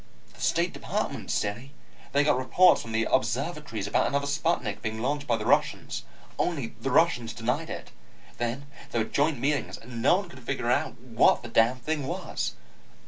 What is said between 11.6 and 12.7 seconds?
thing was."